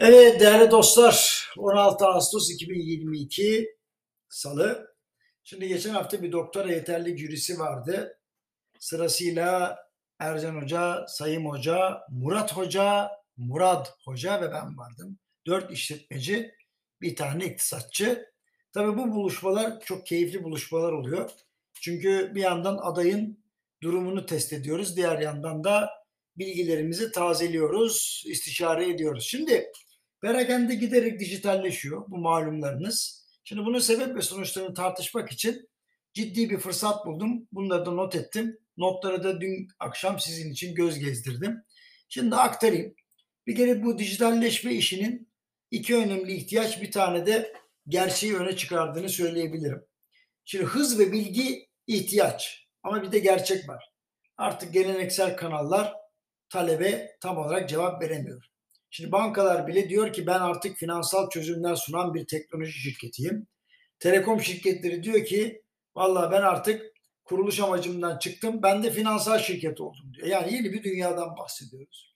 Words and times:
Evet 0.00 0.40
değerli 0.40 0.70
dostlar 0.70 1.48
16 1.58 2.06
Ağustos 2.06 2.50
2022 2.50 3.76
Salı. 4.28 4.94
Şimdi 5.44 5.68
geçen 5.68 5.90
hafta 5.90 6.22
bir 6.22 6.32
doktora 6.32 6.72
yeterli 6.72 7.18
jürisi 7.18 7.58
vardı. 7.58 8.18
Sırasıyla 8.78 9.78
Ercan 10.18 10.62
Hoca, 10.62 11.06
Sayım 11.08 11.46
Hoca, 11.46 12.00
Murat 12.10 12.56
Hoca, 12.56 13.10
Murat 13.36 13.94
Hoca 14.04 14.42
ve 14.42 14.52
ben 14.52 14.78
vardım. 14.78 15.18
Dört 15.46 15.72
işletmeci, 15.72 16.54
bir 17.00 17.16
tane 17.16 17.44
iktisatçı. 17.44 18.26
Tabii 18.72 18.98
bu 18.98 19.12
buluşmalar 19.12 19.80
çok 19.80 20.06
keyifli 20.06 20.44
buluşmalar 20.44 20.92
oluyor. 20.92 21.30
Çünkü 21.74 22.32
bir 22.34 22.42
yandan 22.42 22.76
adayın 22.76 23.44
durumunu 23.82 24.26
test 24.26 24.52
ediyoruz. 24.52 24.96
Diğer 24.96 25.18
yandan 25.18 25.64
da 25.64 25.90
bilgilerimizi 26.36 27.12
tazeliyoruz, 27.12 28.24
istişare 28.26 28.88
ediyoruz. 28.88 29.24
Şimdi 29.24 29.72
Perakende 30.20 30.74
giderek 30.74 31.20
dijitalleşiyor 31.20 32.10
bu 32.10 32.18
malumlarınız. 32.18 33.24
Şimdi 33.44 33.64
bunun 33.64 33.78
sebep 33.78 34.16
ve 34.16 34.22
sonuçlarını 34.22 34.74
tartışmak 34.74 35.32
için 35.32 35.68
ciddi 36.12 36.50
bir 36.50 36.58
fırsat 36.58 37.06
buldum. 37.06 37.48
Bunları 37.52 37.86
da 37.86 37.90
not 37.90 38.14
ettim. 38.14 38.58
Notları 38.76 39.24
da 39.24 39.40
dün 39.40 39.68
akşam 39.78 40.18
sizin 40.18 40.52
için 40.52 40.74
göz 40.74 40.98
gezdirdim. 40.98 41.62
Şimdi 42.08 42.36
aktarayım. 42.36 42.94
Bir 43.46 43.56
kere 43.56 43.82
bu 43.82 43.98
dijitalleşme 43.98 44.72
işinin 44.72 45.28
iki 45.70 45.96
önemli 45.96 46.32
ihtiyaç 46.32 46.82
bir 46.82 46.90
tane 46.90 47.26
de 47.26 47.52
gerçeği 47.88 48.36
öne 48.36 48.56
çıkardığını 48.56 49.08
söyleyebilirim. 49.08 49.84
Şimdi 50.44 50.64
hız 50.64 50.98
ve 50.98 51.12
bilgi 51.12 51.68
ihtiyaç 51.86 52.68
ama 52.82 53.02
bir 53.02 53.12
de 53.12 53.18
gerçek 53.18 53.68
var. 53.68 53.92
Artık 54.36 54.72
geleneksel 54.72 55.36
kanallar 55.36 55.94
talebe 56.48 57.16
tam 57.20 57.38
olarak 57.38 57.68
cevap 57.68 58.02
veremiyor. 58.02 58.48
Şimdi 58.90 59.12
bankalar 59.12 59.66
bile 59.66 59.88
diyor 59.88 60.12
ki 60.12 60.26
ben 60.26 60.40
artık 60.40 60.76
finansal 60.76 61.30
çözümler 61.30 61.74
sunan 61.74 62.14
bir 62.14 62.26
teknoloji 62.26 62.72
şirketiyim. 62.72 63.46
Telekom 63.98 64.40
şirketleri 64.40 65.02
diyor 65.02 65.24
ki 65.24 65.62
vallahi 65.96 66.32
ben 66.32 66.42
artık 66.42 66.82
kuruluş 67.24 67.60
amacımdan 67.60 68.18
çıktım. 68.18 68.62
Ben 68.62 68.82
de 68.82 68.90
finansal 68.90 69.38
şirket 69.38 69.80
oldum 69.80 70.14
diyor. 70.14 70.26
Yani 70.26 70.54
yeni 70.54 70.72
bir 70.72 70.84
dünyadan 70.84 71.36
bahsediyoruz. 71.36 72.14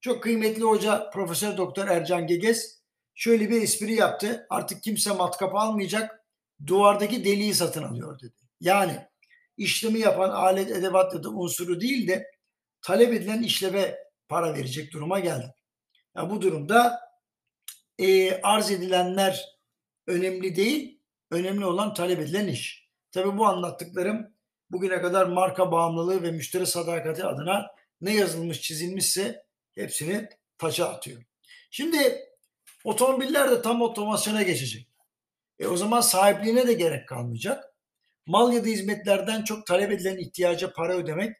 Çok 0.00 0.22
kıymetli 0.22 0.62
hoca 0.62 1.10
Profesör 1.10 1.56
Doktor 1.56 1.88
Ercan 1.88 2.26
Gegez 2.26 2.82
şöyle 3.14 3.50
bir 3.50 3.62
espri 3.62 3.94
yaptı. 3.94 4.46
Artık 4.50 4.82
kimse 4.82 5.12
matkap 5.12 5.54
almayacak. 5.54 6.24
Duvardaki 6.66 7.24
deliği 7.24 7.54
satın 7.54 7.82
alıyor 7.82 8.20
dedi. 8.20 8.34
Yani 8.60 8.98
işlemi 9.56 9.98
yapan 9.98 10.30
alet 10.30 10.70
edevat 10.70 11.14
ya 11.14 11.22
da 11.22 11.30
unsuru 11.30 11.80
değil 11.80 12.08
de 12.08 12.30
talep 12.82 13.12
edilen 13.12 13.42
işleve 13.42 13.98
para 14.28 14.54
verecek 14.54 14.92
duruma 14.92 15.20
geldi. 15.20 15.54
Yani 16.16 16.30
bu 16.30 16.42
durumda 16.42 17.00
e, 17.98 18.32
arz 18.42 18.70
edilenler 18.70 19.44
önemli 20.06 20.56
değil, 20.56 21.00
önemli 21.30 21.64
olan 21.64 21.94
talep 21.94 22.20
edilen 22.20 22.48
iş. 22.48 22.88
Tabi 23.10 23.38
bu 23.38 23.46
anlattıklarım 23.46 24.34
bugüne 24.70 25.00
kadar 25.02 25.26
marka 25.26 25.72
bağımlılığı 25.72 26.22
ve 26.22 26.30
müşteri 26.30 26.66
sadakati 26.66 27.24
adına 27.24 27.70
ne 28.00 28.14
yazılmış 28.14 28.60
çizilmişse 28.60 29.44
hepsini 29.74 30.28
taça 30.58 30.88
atıyor. 30.88 31.22
Şimdi 31.70 32.28
otomobiller 32.84 33.50
de 33.50 33.62
tam 33.62 33.82
otomasyona 33.82 34.42
geçecek. 34.42 34.88
E 35.58 35.66
o 35.66 35.76
zaman 35.76 36.00
sahipliğine 36.00 36.66
de 36.66 36.72
gerek 36.72 37.08
kalmayacak. 37.08 37.74
Mal 38.26 38.52
ya 38.52 38.64
da 38.64 38.68
hizmetlerden 38.68 39.44
çok 39.44 39.66
talep 39.66 39.92
edilen 39.92 40.18
ihtiyaca 40.18 40.72
para 40.72 40.96
ödemek 40.96 41.36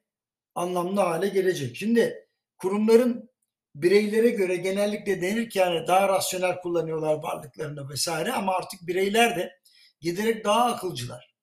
anlamlı 0.55 1.01
hale 1.01 1.29
gelecek. 1.29 1.77
Şimdi 1.77 2.29
kurumların 2.59 3.31
bireylere 3.75 4.31
göre 4.31 4.57
genellikle 4.57 5.23
denir 5.23 5.51
ki 5.51 5.59
yani 5.59 5.87
daha 5.87 6.09
rasyonel 6.09 6.61
kullanıyorlar 6.61 7.15
varlıklarını 7.15 7.89
vesaire 7.89 8.33
ama 8.33 8.55
artık 8.55 8.87
bireyler 8.87 9.37
de 9.37 9.53
giderek 10.01 10.45
daha 10.45 10.65
akılcılar. 10.65 11.35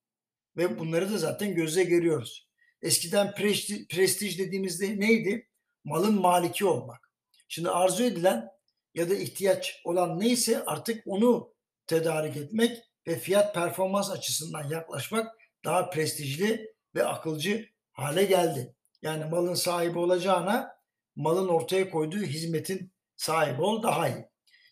Ve 0.57 0.79
bunları 0.79 1.11
da 1.13 1.17
zaten 1.17 1.55
gözle 1.55 1.83
görüyoruz. 1.83 2.47
Eskiden 2.81 3.35
prestij, 3.35 3.87
prestij 3.87 4.39
dediğimizde 4.39 4.99
neydi? 4.99 5.47
Malın 5.83 6.21
maliki 6.21 6.65
olmak. 6.65 7.11
Şimdi 7.47 7.69
arzu 7.69 8.03
edilen 8.03 8.49
ya 8.93 9.09
da 9.09 9.15
ihtiyaç 9.15 9.81
olan 9.83 10.19
neyse 10.19 10.65
artık 10.65 11.03
onu 11.07 11.53
tedarik 11.87 12.37
etmek 12.37 12.77
ve 13.07 13.19
fiyat 13.19 13.55
performans 13.55 14.11
açısından 14.11 14.69
yaklaşmak 14.69 15.35
daha 15.65 15.89
prestijli 15.89 16.73
ve 16.95 17.05
akılcı 17.05 17.69
hale 17.91 18.23
geldi. 18.23 18.75
Yani 19.01 19.25
malın 19.25 19.53
sahibi 19.53 19.99
olacağına 19.99 20.80
malın 21.21 21.47
ortaya 21.47 21.89
koyduğu 21.89 22.21
hizmetin 22.21 22.91
sahibi 23.15 23.61
ol 23.61 23.83
daha 23.83 24.09
iyi. 24.09 24.25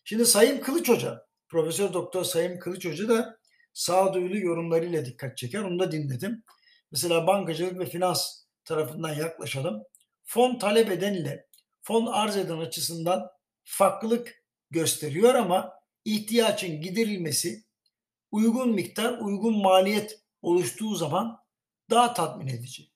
Şimdi 0.04 0.26
Sayın 0.26 0.62
Kılıç 0.62 0.90
Hoca, 0.90 1.26
Profesör 1.48 1.94
Doktor 1.94 2.24
Sayın 2.24 2.60
Kılıç 2.60 2.86
Hoca 2.86 3.10
da 3.10 3.40
sağduyulu 3.74 4.38
yorumlarıyla 4.38 5.06
dikkat 5.06 5.38
çeker. 5.38 5.60
Onu 5.62 5.80
da 5.80 5.92
dinledim. 5.92 6.44
Mesela 6.92 7.28
bankacılık 7.28 7.80
ve 7.80 7.86
finans 7.86 8.44
tarafından 8.66 9.14
yaklaşalım. 9.14 9.84
Fon 10.24 10.60
talep 10.60 10.92
eden 10.92 11.14
ile 11.14 11.48
fon 11.82 12.06
arz 12.06 12.38
eden 12.38 12.58
açısından 12.58 13.32
farklılık 13.64 14.44
gösteriyor 14.72 15.36
ama 15.36 15.74
ihtiyacın 16.06 16.82
giderilmesi 16.82 17.64
uygun 18.32 18.70
miktar, 18.70 19.18
uygun 19.18 19.58
maliyet 19.58 20.20
oluştuğu 20.42 20.96
zaman 20.96 21.40
daha 21.90 22.14
tatmin 22.14 22.48
edici. 22.48 22.92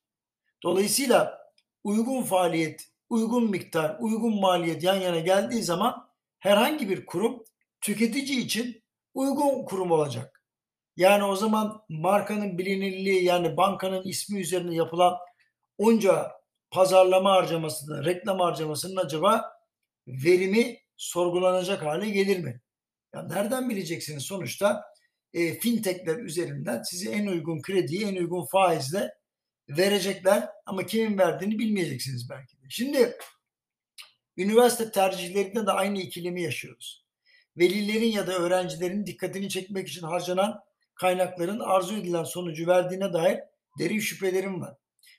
Dolayısıyla 0.64 1.40
uygun 1.84 2.24
faaliyet 2.24 2.93
uygun 3.14 3.50
miktar, 3.52 3.98
uygun 4.00 4.40
maliyet 4.40 4.84
yan 4.84 4.96
yana 4.96 5.20
geldiği 5.20 5.64
zaman 5.64 6.10
herhangi 6.40 6.90
bir 6.90 7.06
kurum 7.06 7.44
tüketici 7.82 8.40
için 8.40 8.84
uygun 9.14 9.66
kurum 9.66 9.92
olacak. 9.92 10.44
Yani 10.98 11.24
o 11.24 11.36
zaman 11.36 11.82
markanın 11.90 12.58
bilinirliği 12.58 13.24
yani 13.24 13.58
bankanın 13.58 14.04
ismi 14.04 14.40
üzerine 14.40 14.76
yapılan 14.76 15.18
onca 15.78 16.32
pazarlama 16.72 17.32
harcamasının, 17.32 18.06
reklam 18.06 18.40
harcamasının 18.40 18.96
acaba 18.96 19.52
verimi 20.08 20.78
sorgulanacak 20.98 21.84
hale 21.84 22.10
gelir 22.10 22.40
mi? 22.40 22.62
Ya 23.14 23.24
nereden 23.24 23.70
bileceksiniz 23.70 24.24
sonuçta 24.24 24.84
e, 25.34 25.60
fintechler 25.60 26.18
üzerinden 26.18 26.82
size 26.82 27.12
en 27.12 27.28
uygun 27.28 27.62
krediyi 27.62 28.06
en 28.06 28.16
uygun 28.16 28.46
faizle 28.46 29.14
verecekler 29.70 30.50
ama 30.66 30.86
kimin 30.86 31.18
verdiğini 31.18 31.60
bilmeyeceksiniz 31.60 32.30
belki 32.30 32.58
de. 32.58 32.63
Şimdi 32.76 33.18
üniversite 34.38 34.92
tercihlerinde 34.92 35.66
de 35.66 35.72
aynı 35.72 36.00
ikilemi 36.02 36.42
yaşıyoruz. 36.42 37.06
Velilerin 37.58 38.12
ya 38.12 38.28
da 38.28 38.34
öğrencilerin 38.34 39.06
dikkatini 39.06 39.50
çekmek 39.50 39.88
için 39.88 40.02
harcanan 40.02 40.60
kaynakların 40.96 41.60
arzu 41.60 41.98
edilen 41.98 42.24
sonucu 42.24 42.68
verdiğine 42.68 43.14
dair 43.14 43.40
derin 43.80 44.00
şüphelerim 44.00 44.62
var. 44.62 44.76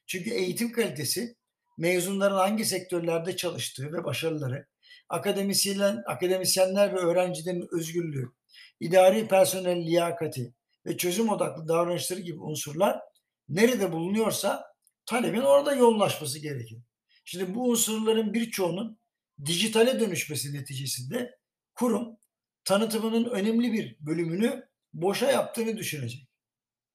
Çünkü 0.06 0.30
eğitim 0.30 0.72
kalitesi 0.72 1.36
mezunların 1.78 2.36
hangi 2.36 2.64
sektörlerde 2.64 3.36
çalıştığı 3.36 3.92
ve 3.92 4.04
başarıları, 4.04 4.66
akademisyenler, 5.08 5.96
akademisyenler 6.06 6.94
ve 6.94 6.98
öğrencilerin 6.98 7.68
özgürlüğü, 7.72 8.32
idari 8.80 9.28
personel 9.28 9.86
liyakati 9.86 10.54
ve 10.86 10.96
çözüm 10.96 11.28
odaklı 11.28 11.68
davranışları 11.68 12.20
gibi 12.20 12.40
unsurlar 12.40 13.00
nerede 13.48 13.92
bulunuyorsa 13.92 14.64
talebin 15.06 15.40
orada 15.40 15.74
yoğunlaşması 15.74 16.38
gerekir. 16.38 16.78
Şimdi 17.24 17.54
bu 17.54 17.68
unsurların 17.68 18.34
birçoğunun 18.34 18.98
dijitale 19.44 20.00
dönüşmesi 20.00 20.54
neticesinde 20.54 21.38
kurum 21.74 22.16
tanıtımının 22.64 23.24
önemli 23.24 23.72
bir 23.72 23.96
bölümünü 24.00 24.68
boşa 24.92 25.30
yaptığını 25.30 25.76
düşünecek. 25.76 26.28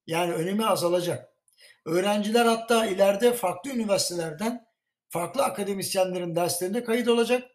Yani 0.06 0.32
önemi 0.32 0.66
azalacak. 0.66 1.28
Öğrenciler 1.86 2.46
hatta 2.46 2.86
ileride 2.86 3.32
farklı 3.32 3.70
üniversitelerden 3.70 4.66
farklı 5.08 5.42
akademisyenlerin 5.44 6.36
derslerinde 6.36 6.84
kayıt 6.84 7.08
olacak. 7.08 7.50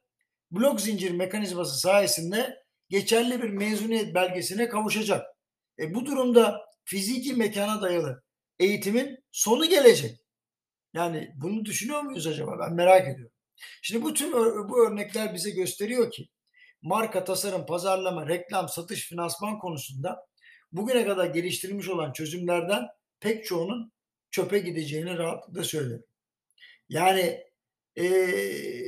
Blok 0.52 0.82
zincir 0.82 1.12
mekanizması 1.12 1.80
sayesinde 1.80 2.64
geçerli 2.90 3.44
bir 3.44 3.50
mezuniyet 3.50 4.16
belgesine 4.16 4.70
kavuşacak. 4.70 5.26
E 5.80 5.94
bu 5.94 6.06
durumda 6.06 6.62
fiziki 6.84 7.34
mekana 7.34 7.82
dayalı 7.82 8.24
eğitimin 8.60 9.24
sonu 9.32 9.70
gelecek. 9.70 10.25
Yani 10.96 11.32
bunu 11.36 11.66
düşünüyor 11.66 12.02
muyuz 12.02 12.28
acaba? 12.28 12.60
Ben 12.60 12.74
merak 12.74 13.08
ediyorum. 13.08 13.36
Şimdi 13.82 14.04
bu 14.04 14.14
tüm 14.14 14.34
bu 14.70 14.88
örnekler 14.88 15.34
bize 15.34 15.50
gösteriyor 15.50 16.12
ki 16.12 16.30
marka, 16.82 17.24
tasarım, 17.24 17.66
pazarlama, 17.66 18.28
reklam, 18.28 18.70
satış, 18.70 19.08
finansman 19.10 19.60
konusunda 19.60 20.28
bugüne 20.72 21.06
kadar 21.06 21.26
geliştirilmiş 21.26 21.90
olan 21.90 22.14
çözümlerden 22.14 22.88
pek 23.20 23.46
çoğunun 23.46 23.92
çöpe 24.32 24.60
gideceğini 24.60 25.18
rahatlıkla 25.18 25.64
söylerim. 25.64 26.04
Yani 26.90 27.44
e, 27.96 28.06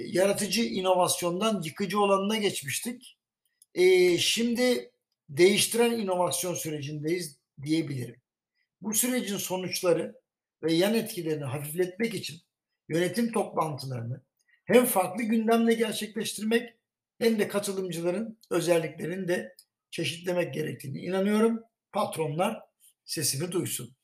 yaratıcı 0.08 0.62
inovasyondan 0.62 1.62
yıkıcı 1.66 2.00
olanına 2.00 2.38
geçmiştik. 2.38 3.18
E, 3.74 4.18
şimdi 4.18 4.92
değiştiren 5.30 5.92
inovasyon 5.92 6.54
sürecindeyiz 6.54 7.40
diyebilirim. 7.62 8.22
Bu 8.82 8.94
sürecin 8.94 9.38
sonuçları 9.38 10.16
ve 10.64 10.74
yan 10.74 10.94
etkilerini 10.94 11.44
hafifletmek 11.44 12.14
için 12.14 12.42
yönetim 12.90 13.32
toplantılarını 13.32 14.22
hem 14.66 14.86
farklı 14.86 15.24
gündemle 15.24 15.74
gerçekleştirmek 15.74 16.74
hem 17.20 17.40
de 17.40 17.48
katılımcıların 17.48 18.40
özelliklerini 18.52 19.28
de 19.28 19.56
çeşitlemek 19.92 20.54
gerektiğini 20.54 21.00
inanıyorum. 21.00 21.64
Patronlar 21.92 22.62
sesimi 23.06 23.52
duysun. 23.52 23.96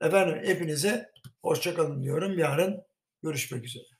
Efendim 0.00 0.42
hepinize 0.44 1.10
hoşçakalın 1.42 2.02
diyorum. 2.02 2.38
Yarın 2.38 2.82
görüşmek 3.22 3.64
üzere. 3.64 3.95